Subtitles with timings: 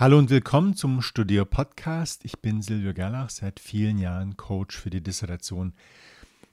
[0.00, 2.24] Hallo und willkommen zum Studio Podcast.
[2.24, 5.72] Ich bin Silvio Gerlach, seit vielen Jahren Coach für die Dissertation.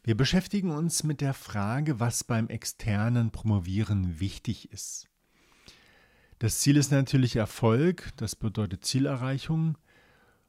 [0.03, 5.07] Wir beschäftigen uns mit der Frage, was beim externen Promovieren wichtig ist.
[6.39, 9.77] Das Ziel ist natürlich Erfolg, das bedeutet Zielerreichung.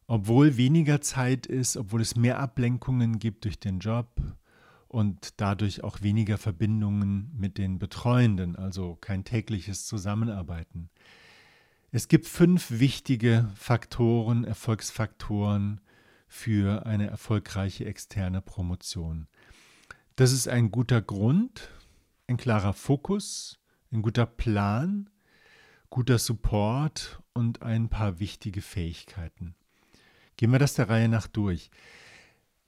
[0.06, 4.08] Obwohl weniger Zeit ist, obwohl es mehr Ablenkungen gibt durch den Job
[4.88, 10.88] und dadurch auch weniger Verbindungen mit den Betreuenden, also kein tägliches Zusammenarbeiten.
[11.92, 15.80] Es gibt fünf wichtige Faktoren, Erfolgsfaktoren
[16.26, 19.28] für eine erfolgreiche externe Promotion.
[20.16, 21.70] Das ist ein guter Grund,
[22.26, 23.58] ein klarer Fokus,
[23.92, 25.08] ein guter Plan,
[25.88, 29.54] guter Support und ein paar wichtige Fähigkeiten.
[30.36, 31.70] Gehen wir das der Reihe nach durch.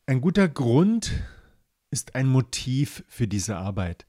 [0.07, 1.13] Ein guter Grund
[1.91, 4.07] ist ein Motiv für diese Arbeit.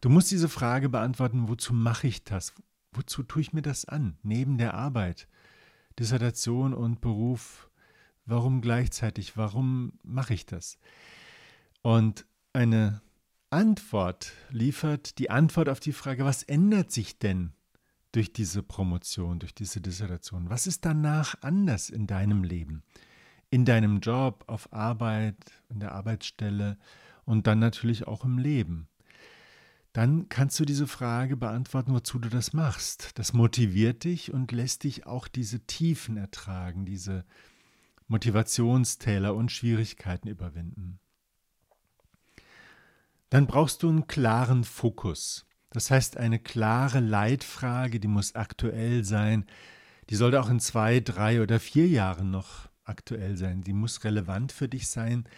[0.00, 2.54] Du musst diese Frage beantworten, wozu mache ich das?
[2.98, 5.28] Wozu tue ich mir das an, neben der Arbeit,
[5.98, 7.70] Dissertation und Beruf?
[8.26, 9.36] Warum gleichzeitig?
[9.36, 10.78] Warum mache ich das?
[11.80, 13.00] Und eine
[13.50, 17.52] Antwort liefert die Antwort auf die Frage, was ändert sich denn
[18.12, 20.50] durch diese Promotion, durch diese Dissertation?
[20.50, 22.82] Was ist danach anders in deinem Leben,
[23.48, 25.36] in deinem Job, auf Arbeit,
[25.68, 26.76] in der Arbeitsstelle
[27.24, 28.88] und dann natürlich auch im Leben?
[29.98, 33.18] Dann kannst du diese Frage beantworten, wozu du das machst.
[33.18, 37.24] Das motiviert dich und lässt dich auch diese Tiefen ertragen, diese
[38.06, 41.00] Motivationstäler und Schwierigkeiten überwinden.
[43.28, 45.46] Dann brauchst du einen klaren Fokus.
[45.70, 49.46] Das heißt, eine klare Leitfrage, die muss aktuell sein.
[50.10, 53.62] Die sollte auch in zwei, drei oder vier Jahren noch aktuell sein.
[53.62, 55.28] Die muss relevant für dich sein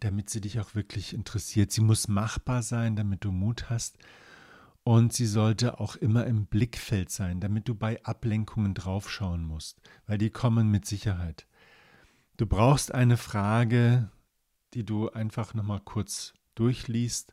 [0.00, 1.72] damit sie dich auch wirklich interessiert.
[1.72, 3.98] Sie muss machbar sein, damit du Mut hast.
[4.84, 10.16] Und sie sollte auch immer im Blickfeld sein, damit du bei Ablenkungen draufschauen musst, weil
[10.16, 11.46] die kommen mit Sicherheit.
[12.36, 14.10] Du brauchst eine Frage,
[14.74, 17.32] die du einfach nochmal kurz durchliest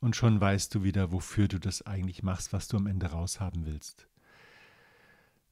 [0.00, 3.66] und schon weißt du wieder, wofür du das eigentlich machst, was du am Ende raushaben
[3.66, 4.08] willst.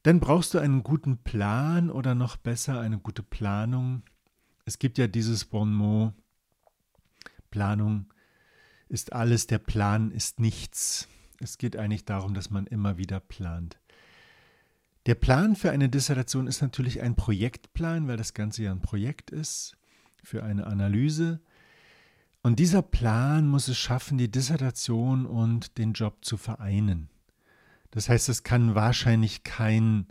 [0.03, 4.03] Dann brauchst du einen guten Plan oder noch besser eine gute Planung.
[4.64, 6.14] Es gibt ja dieses Bon mot,
[7.54, 8.12] Planung
[8.88, 11.06] ist alles, der Plan ist nichts.
[11.38, 13.78] Es geht eigentlich darum, dass man immer wieder plant.
[15.06, 19.31] Der Plan für eine Dissertation ist natürlich ein Projektplan, weil das Ganze ja ein Projekt
[19.31, 19.76] ist
[20.25, 21.41] für eine Analyse.
[22.43, 27.09] Und dieser Plan muss es schaffen, die Dissertation und den Job zu vereinen.
[27.93, 30.09] Das heißt, es kann wahrscheinlich kein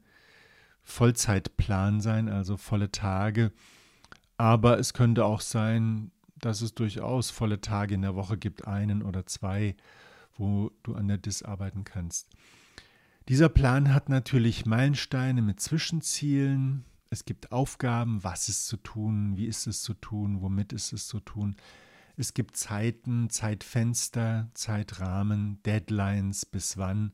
[0.82, 3.52] Vollzeitplan sein, also volle Tage,
[4.38, 6.12] aber es könnte auch sein,
[6.46, 9.76] dass es durchaus volle Tage in der Woche gibt, einen oder zwei,
[10.38, 12.30] wo du an der DIS arbeiten kannst.
[13.30, 16.84] Dieser Plan hat natürlich Meilensteine mit Zwischenzielen.
[17.10, 21.08] Es gibt Aufgaben, was ist zu tun, wie ist es zu tun, womit ist es
[21.08, 21.56] zu tun.
[22.18, 27.14] Es gibt Zeiten, Zeitfenster, Zeitrahmen, Deadlines, bis wann.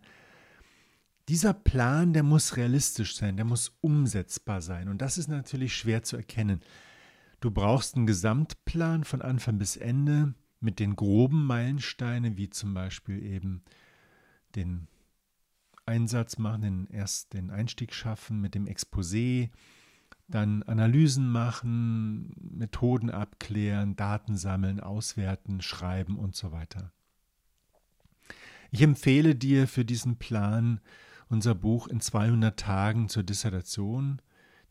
[1.29, 4.89] Dieser Plan, der muss realistisch sein, der muss umsetzbar sein.
[4.89, 6.61] Und das ist natürlich schwer zu erkennen.
[7.39, 13.23] Du brauchst einen Gesamtplan von Anfang bis Ende mit den groben Meilensteinen, wie zum Beispiel
[13.23, 13.63] eben
[14.55, 14.87] den
[15.85, 19.49] Einsatz machen, den, erst den Einstieg schaffen mit dem Exposé,
[20.27, 26.91] dann Analysen machen, Methoden abklären, Daten sammeln, auswerten, schreiben und so weiter.
[28.69, 30.79] Ich empfehle dir für diesen Plan
[31.29, 34.21] unser Buch in 200 Tagen zur Dissertation,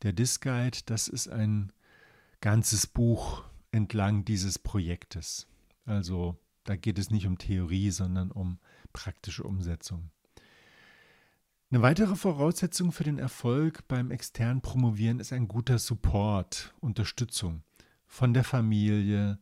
[0.02, 0.78] der Disguide.
[0.86, 1.72] Das ist ein
[2.40, 5.46] ganzes Buch entlang dieses Projektes.
[5.84, 8.58] Also da geht es nicht um Theorie, sondern um
[8.92, 10.10] praktische Umsetzung.
[11.70, 17.62] Eine weitere Voraussetzung für den Erfolg beim externen Promovieren ist ein guter Support, Unterstützung
[18.06, 19.38] von der Familie,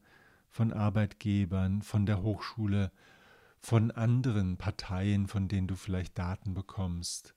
[0.50, 2.90] von Arbeitgebern, von der Hochschule,
[3.60, 7.34] von anderen Parteien, von denen du vielleicht Daten bekommst.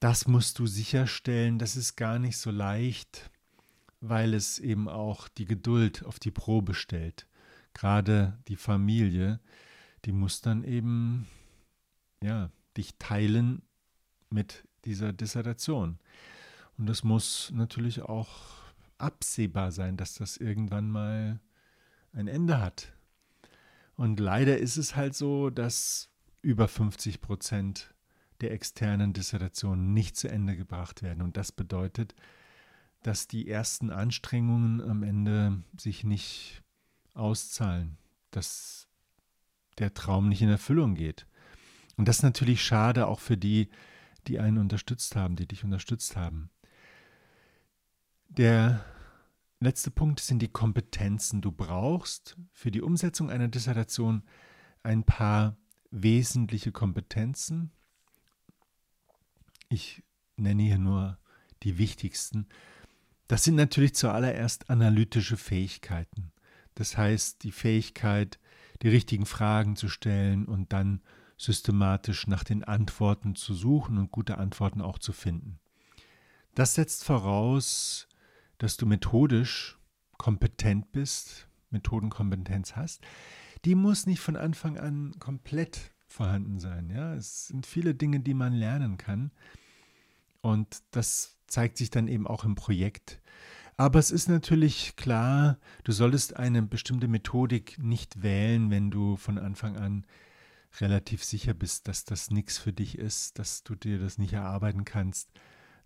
[0.00, 3.30] Das musst du sicherstellen, das ist gar nicht so leicht
[4.00, 7.26] weil es eben auch die Geduld auf die Probe stellt.
[7.74, 9.40] Gerade die Familie,
[10.04, 11.26] die muss dann eben
[12.22, 13.62] ja, dich teilen
[14.30, 15.98] mit dieser Dissertation.
[16.76, 18.28] Und das muss natürlich auch
[18.98, 21.40] absehbar sein, dass das irgendwann mal
[22.12, 22.92] ein Ende hat.
[23.96, 26.08] Und leider ist es halt so, dass
[26.40, 27.94] über 50 Prozent
[28.40, 31.22] der externen Dissertationen nicht zu Ende gebracht werden.
[31.22, 32.14] Und das bedeutet,
[33.02, 36.62] dass die ersten Anstrengungen am Ende sich nicht
[37.14, 37.96] auszahlen,
[38.30, 38.88] dass
[39.78, 41.26] der Traum nicht in Erfüllung geht.
[41.96, 43.70] Und das ist natürlich schade auch für die,
[44.26, 46.50] die einen unterstützt haben, die dich unterstützt haben.
[48.28, 48.84] Der
[49.60, 51.40] letzte Punkt sind die Kompetenzen.
[51.40, 54.22] Du brauchst für die Umsetzung einer Dissertation
[54.82, 55.56] ein paar
[55.90, 57.72] wesentliche Kompetenzen.
[59.68, 60.02] Ich
[60.36, 61.18] nenne hier nur
[61.62, 62.46] die wichtigsten.
[63.28, 66.32] Das sind natürlich zuallererst analytische Fähigkeiten.
[66.74, 68.38] Das heißt, die Fähigkeit,
[68.82, 71.02] die richtigen Fragen zu stellen und dann
[71.36, 75.60] systematisch nach den Antworten zu suchen und gute Antworten auch zu finden.
[76.54, 78.08] Das setzt voraus,
[78.56, 79.78] dass du methodisch
[80.16, 83.04] kompetent bist, Methodenkompetenz hast.
[83.64, 86.90] Die muss nicht von Anfang an komplett vorhanden sein.
[86.90, 87.14] Ja?
[87.14, 89.30] Es sind viele Dinge, die man lernen kann.
[90.40, 93.20] Und das zeigt sich dann eben auch im Projekt.
[93.76, 99.38] Aber es ist natürlich klar, du solltest eine bestimmte Methodik nicht wählen, wenn du von
[99.38, 100.04] Anfang an
[100.80, 104.84] relativ sicher bist, dass das nichts für dich ist, dass du dir das nicht erarbeiten
[104.84, 105.30] kannst,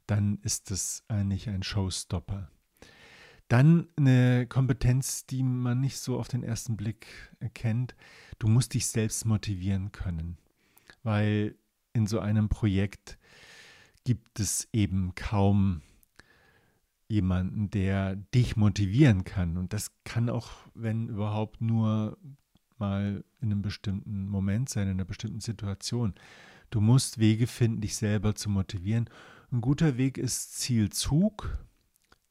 [0.07, 2.51] dann ist das eigentlich ein Showstopper.
[3.49, 7.07] Dann eine Kompetenz, die man nicht so auf den ersten Blick
[7.39, 7.95] erkennt.
[8.39, 10.39] Du musst dich selbst motivieren können,
[11.03, 11.57] weil
[11.93, 13.19] in so einem Projekt
[14.05, 15.83] gibt es eben kaum
[17.09, 19.57] jemanden, der dich motivieren kann.
[19.57, 22.17] Und das kann auch, wenn überhaupt, nur
[22.79, 26.15] mal in einem bestimmten Moment sein, in einer bestimmten Situation.
[26.71, 29.11] Du musst Wege finden, dich selber zu motivieren.
[29.53, 31.59] Ein guter Weg ist Zielzug.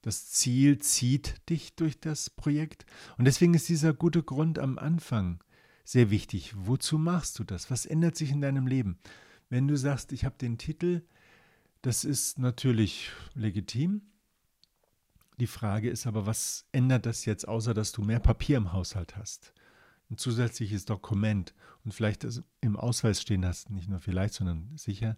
[0.02, 2.86] Das Ziel zieht dich durch das Projekt.
[3.20, 5.44] Und deswegen ist dieser gute Grund am Anfang
[5.84, 6.54] sehr wichtig.
[6.58, 7.70] Wozu machst du das?
[7.70, 8.98] Was ändert sich in deinem Leben?
[9.50, 11.04] Wenn du sagst, ich habe den Titel,
[11.82, 14.02] das ist natürlich legitim.
[15.40, 19.16] Die Frage ist aber, was ändert das jetzt, außer dass du mehr Papier im Haushalt
[19.18, 19.54] hast?
[20.10, 22.28] Ein zusätzliches Dokument und vielleicht
[22.60, 25.18] im Ausweis stehen hast, nicht nur vielleicht, sondern sicher.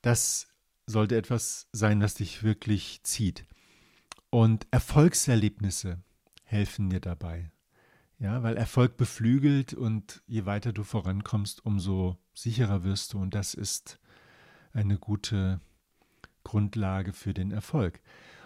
[0.00, 0.48] Das
[0.86, 3.44] sollte etwas sein, was dich wirklich zieht.
[4.30, 6.02] Und Erfolgserlebnisse
[6.44, 7.50] helfen dir dabei.
[8.18, 13.18] Ja, weil Erfolg beflügelt und je weiter du vorankommst, umso sicherer wirst du.
[13.18, 13.98] Und das ist
[14.74, 15.60] eine gute
[16.42, 18.00] Grundlage für den Erfolg.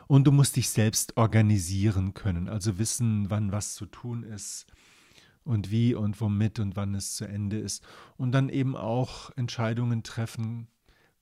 [0.07, 4.67] Und du musst dich selbst organisieren können, also wissen, wann was zu tun ist
[5.45, 7.85] und wie und womit und wann es zu Ende ist.
[8.17, 10.69] Und dann eben auch Entscheidungen treffen,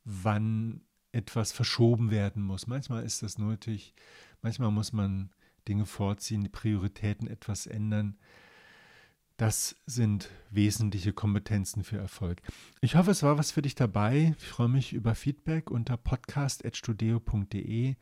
[0.04, 2.66] wann etwas verschoben werden muss.
[2.66, 3.94] Manchmal ist das nötig,
[4.42, 5.30] manchmal muss man
[5.66, 8.18] Dinge vorziehen, die Prioritäten etwas ändern.
[9.36, 12.40] Das sind wesentliche Kompetenzen für Erfolg.
[12.80, 14.34] Ich hoffe, es war was für dich dabei.
[14.38, 17.96] Ich freue mich über Feedback unter podcast.studio.de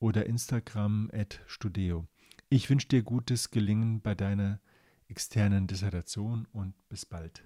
[0.00, 1.10] oder Instagram
[1.46, 2.08] @studio.
[2.48, 4.60] Ich wünsche dir gutes Gelingen bei deiner
[5.08, 7.44] externen Dissertation und bis bald.